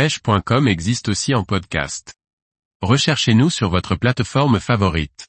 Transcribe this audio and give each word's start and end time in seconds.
pêche.com 0.00 0.66
existe 0.66 1.10
aussi 1.10 1.34
en 1.34 1.44
podcast. 1.44 2.14
Recherchez-nous 2.80 3.50
sur 3.50 3.68
votre 3.68 3.96
plateforme 3.96 4.58
favorite. 4.58 5.28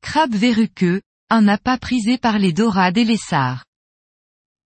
Crabe 0.00 0.34
verruqueux, 0.34 1.02
un 1.30 1.46
appât 1.46 1.78
prisé 1.78 2.18
par 2.18 2.40
les 2.40 2.52
dorades 2.52 2.98
et 2.98 3.04
les 3.04 3.16
sards. 3.16 3.64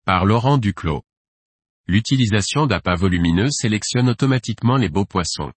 Par 0.06 0.24
Laurent 0.24 0.56
Duclos. 0.56 1.02
L'utilisation 1.86 2.66
d'appâts 2.66 2.96
volumineux 2.96 3.50
sélectionne 3.50 4.08
automatiquement 4.08 4.78
les 4.78 4.88
beaux 4.88 5.04
poissons. 5.04 5.52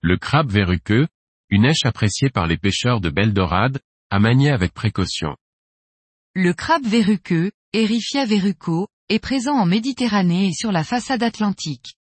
Le 0.00 0.16
crabe 0.16 0.50
verruqueux, 0.50 1.06
une 1.50 1.66
èche 1.66 1.84
appréciée 1.84 2.30
par 2.30 2.48
les 2.48 2.56
pêcheurs 2.56 3.00
de 3.00 3.10
belles 3.10 3.32
dorades, 3.32 3.78
à 4.10 4.18
manier 4.18 4.50
avec 4.50 4.74
précaution. 4.74 5.36
Le 6.34 6.52
crabe 6.52 6.84
verruqueux, 6.84 7.52
Erifia 7.72 8.26
verruco, 8.26 8.88
est 9.08 9.20
présent 9.20 9.54
en 9.54 9.66
Méditerranée 9.66 10.48
et 10.48 10.52
sur 10.52 10.72
la 10.72 10.82
façade 10.82 11.22
atlantique. 11.22 11.94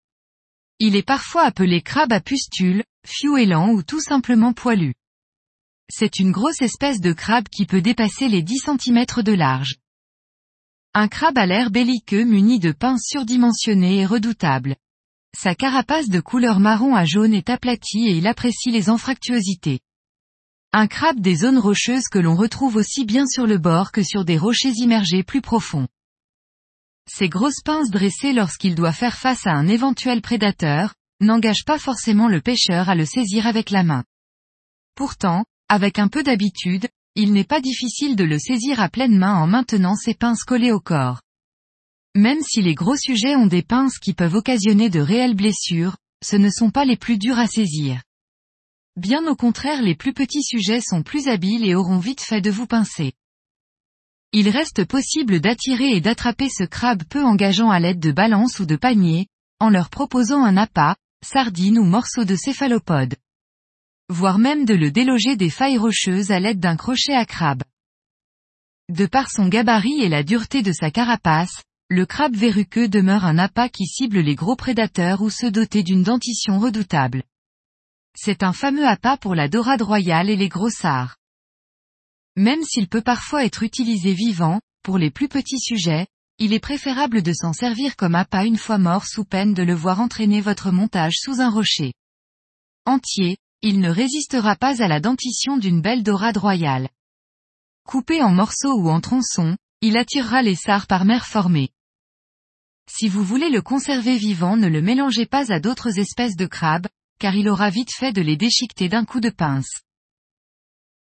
Il 0.84 0.96
est 0.96 1.06
parfois 1.06 1.44
appelé 1.44 1.84
crabe 1.84 2.12
à 2.12 2.20
pustules, 2.20 2.84
fiouélant 3.06 3.70
ou 3.70 3.84
tout 3.84 4.00
simplement 4.00 4.52
poilu. 4.52 4.96
C'est 5.92 6.18
une 6.18 6.32
grosse 6.32 6.60
espèce 6.64 7.00
de 7.00 7.14
crabe 7.14 7.48
qui 7.50 7.68
peut 7.68 7.84
dépasser 7.84 8.28
les 8.28 8.42
10 8.42 8.64
cm 8.66 9.06
de 9.24 9.32
large. 9.32 9.76
Un 10.96 11.08
crabe 11.08 11.38
à 11.38 11.46
l'air 11.46 11.70
belliqueux 11.70 12.24
muni 12.24 12.58
de 12.58 12.72
pinces 12.72 13.06
surdimensionnées 13.06 14.00
et 14.00 14.08
redoutable. 14.08 14.76
Sa 15.38 15.54
carapace 15.54 16.10
de 16.10 16.20
couleur 16.20 16.60
marron 16.60 16.96
à 16.96 17.06
jaune 17.06 17.36
est 17.36 17.52
aplatie 17.52 18.08
et 18.08 18.18
il 18.18 18.26
apprécie 18.26 18.72
les 18.72 18.90
anfractuosités. 18.90 19.82
Un 20.74 20.88
crabe 20.88 21.20
des 21.20 21.36
zones 21.36 21.60
rocheuses 21.60 22.08
que 22.08 22.18
l'on 22.18 22.36
retrouve 22.36 22.78
aussi 22.78 23.06
bien 23.06 23.28
sur 23.28 23.46
le 23.46 23.60
bord 23.60 23.92
que 23.92 24.02
sur 24.02 24.26
des 24.26 24.40
rochers 24.40 24.74
immergés 24.78 25.22
plus 25.22 25.42
profonds. 25.42 25.88
Ces 27.14 27.28
grosses 27.28 27.62
pinces 27.62 27.90
dressées 27.90 28.32
lorsqu'il 28.32 28.74
doit 28.74 28.94
faire 28.94 29.18
face 29.18 29.46
à 29.46 29.52
un 29.52 29.68
éventuel 29.68 30.22
prédateur, 30.22 30.96
n'engagent 31.20 31.66
pas 31.66 31.78
forcément 31.78 32.30
le 32.30 32.40
pêcheur 32.40 32.88
à 32.88 32.96
le 32.96 33.06
saisir 33.06 33.48
avec 33.48 33.70
la 33.70 33.84
main. 33.84 34.06
Pourtant, 34.96 35.44
avec 35.68 36.00
un 36.00 36.08
peu 36.08 36.24
d'habitude, 36.24 36.88
il 37.16 37.34
n'est 37.34 37.44
pas 37.44 37.60
difficile 37.60 38.16
de 38.16 38.24
le 38.24 38.40
saisir 38.40 38.80
à 38.80 38.88
pleine 38.88 39.18
main 39.18 39.36
en 39.36 39.46
maintenant 39.46 39.96
ses 39.96 40.14
pinces 40.14 40.46
collées 40.46 40.72
au 40.72 40.80
corps. 40.80 41.22
Même 42.16 42.42
si 42.42 42.62
les 42.62 42.76
gros 42.76 42.96
sujets 42.96 43.36
ont 43.36 43.48
des 43.48 43.62
pinces 43.62 44.00
qui 44.00 44.14
peuvent 44.14 44.36
occasionner 44.36 44.90
de 44.90 45.02
réelles 45.02 45.36
blessures, 45.36 45.98
ce 46.24 46.38
ne 46.38 46.50
sont 46.50 46.72
pas 46.72 46.86
les 46.86 46.98
plus 46.98 47.18
durs 47.18 47.40
à 47.40 47.48
saisir. 47.48 48.02
Bien 48.96 49.28
au 49.28 49.36
contraire 49.36 49.82
les 49.82 49.96
plus 49.96 50.14
petits 50.14 50.44
sujets 50.44 50.82
sont 50.82 51.04
plus 51.04 51.28
habiles 51.28 51.66
et 51.66 51.76
auront 51.76 52.00
vite 52.00 52.22
fait 52.22 52.42
de 52.42 52.52
vous 52.52 52.68
pincer. 52.68 53.12
Il 54.34 54.48
reste 54.48 54.86
possible 54.86 55.42
d'attirer 55.42 55.90
et 55.96 56.00
d'attraper 56.00 56.48
ce 56.48 56.64
crabe 56.64 57.04
peu 57.04 57.24
engageant 57.24 57.70
à 57.70 57.80
l'aide 57.80 58.00
de 58.00 58.14
balances 58.14 58.60
ou 58.60 58.66
de 58.66 58.78
paniers, 58.78 59.28
en 59.60 59.70
leur 59.70 59.90
proposant 59.90 60.44
un 60.44 60.56
appât, 60.56 60.96
sardine 61.24 61.78
ou 61.78 61.84
morceau 61.84 62.24
de 62.24 62.36
céphalopode. 62.36 63.16
Voire 64.08 64.40
même 64.40 64.64
de 64.64 64.74
le 64.74 64.90
déloger 64.90 65.36
des 65.36 65.50
failles 65.50 65.78
rocheuses 65.78 66.32
à 66.32 66.40
l'aide 66.40 66.60
d'un 66.60 66.78
crochet 66.78 67.14
à 67.14 67.26
crabe. 67.26 67.64
De 68.90 69.06
par 69.06 69.30
son 69.30 69.48
gabarit 69.48 70.02
et 70.02 70.10
la 70.10 70.24
dureté 70.24 70.62
de 70.62 70.72
sa 70.72 70.92
carapace, 70.92 71.64
le 71.90 72.06
crabe 72.06 72.36
verruqueux 72.36 72.88
demeure 72.88 73.26
un 73.26 73.38
appât 73.38 73.68
qui 73.68 73.86
cible 73.86 74.20
les 74.20 74.36
gros 74.36 74.56
prédateurs 74.56 75.22
ou 75.22 75.30
ceux 75.30 75.52
dotés 75.52 75.84
d'une 75.84 76.04
dentition 76.04 76.58
redoutable. 76.58 77.24
C'est 78.16 78.44
un 78.44 78.54
fameux 78.54 78.88
appât 78.88 79.18
pour 79.18 79.36
la 79.36 79.50
dorade 79.50 79.82
royale 79.82 80.30
et 80.30 80.38
les 80.38 80.50
grossards. 80.50 81.18
Même 82.42 82.64
s'il 82.64 82.88
peut 82.88 83.04
parfois 83.04 83.46
être 83.46 83.62
utilisé 83.62 84.16
vivant, 84.16 84.62
pour 84.82 84.98
les 84.98 85.12
plus 85.12 85.28
petits 85.28 85.60
sujets, 85.60 86.08
il 86.40 86.54
est 86.54 86.60
préférable 86.60 87.22
de 87.22 87.34
s'en 87.34 87.54
servir 87.54 87.96
comme 87.96 88.16
appât 88.16 88.46
une 88.46 88.58
fois 88.58 88.80
mort 88.80 89.06
sous 89.06 89.26
peine 89.26 89.54
de 89.54 89.62
le 89.62 89.76
voir 89.76 90.02
entraîner 90.02 90.42
votre 90.42 90.72
montage 90.72 91.14
sous 91.18 91.40
un 91.40 91.52
rocher. 91.52 91.94
Entier, 92.88 93.38
il 93.62 93.80
ne 93.80 93.92
résistera 93.92 94.56
pas 94.56 94.82
à 94.82 94.88
la 94.88 95.00
dentition 95.00 95.58
d'une 95.58 95.84
belle 95.84 96.02
dorade 96.02 96.38
royale. 96.38 96.90
Coupé 97.88 98.24
en 98.24 98.32
morceaux 98.32 98.74
ou 98.74 98.90
en 98.90 99.02
tronçons, 99.02 99.56
il 99.82 99.96
attirera 99.96 100.42
les 100.42 100.56
sards 100.56 100.88
par 100.88 101.06
mer 101.06 101.28
formée. 101.28 101.70
Si 102.90 103.08
vous 103.08 103.24
voulez 103.24 103.52
le 103.52 103.62
conserver 103.62 104.18
vivant 104.18 104.58
ne 104.58 104.68
le 104.68 104.82
mélangez 104.82 105.28
pas 105.28 105.54
à 105.54 105.60
d'autres 105.60 106.00
espèces 106.00 106.38
de 106.38 106.48
crabes, 106.48 106.88
car 107.20 107.36
il 107.36 107.48
aura 107.48 107.70
vite 107.70 107.94
fait 107.96 108.14
de 108.14 108.22
les 108.24 108.36
déchiqueter 108.36 108.90
d'un 108.90 109.06
coup 109.06 109.20
de 109.20 109.30
pince. 109.30 109.84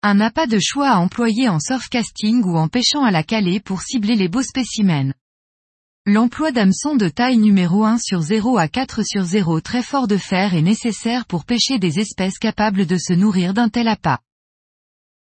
Un 0.03 0.19
appât 0.19 0.47
de 0.47 0.57
choix 0.59 0.89
à 0.89 0.97
employer 0.97 1.47
en 1.47 1.59
surfcasting 1.59 2.41
ou 2.43 2.57
en 2.57 2.67
pêchant 2.67 3.03
à 3.03 3.11
la 3.11 3.21
calée 3.21 3.59
pour 3.59 3.83
cibler 3.83 4.15
les 4.15 4.27
beaux 4.27 4.41
spécimens. 4.41 5.13
L'emploi 6.07 6.51
d'hameçons 6.51 6.95
de 6.95 7.07
taille 7.07 7.37
numéro 7.37 7.85
1 7.85 7.99
sur 7.99 8.19
0 8.19 8.57
à 8.57 8.67
4 8.67 9.03
sur 9.05 9.23
0 9.23 9.61
très 9.61 9.83
fort 9.83 10.07
de 10.07 10.17
fer 10.17 10.55
est 10.55 10.63
nécessaire 10.63 11.27
pour 11.27 11.45
pêcher 11.45 11.77
des 11.77 11.99
espèces 11.99 12.39
capables 12.39 12.87
de 12.87 12.97
se 12.97 13.13
nourrir 13.13 13.53
d'un 13.53 13.69
tel 13.69 13.87
appât. 13.87 14.17